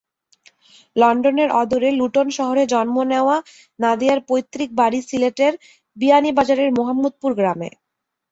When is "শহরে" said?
2.37-2.63